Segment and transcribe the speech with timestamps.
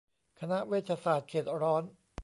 [0.39, 1.83] คณะเวชศาสตร์เขตร้อน